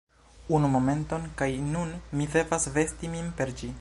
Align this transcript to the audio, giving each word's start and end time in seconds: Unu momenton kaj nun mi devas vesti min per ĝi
Unu 0.59 0.69
momenton 0.75 1.27
kaj 1.41 1.49
nun 1.67 1.93
mi 2.21 2.27
devas 2.37 2.67
vesti 2.79 3.13
min 3.17 3.29
per 3.43 3.55
ĝi 3.61 3.69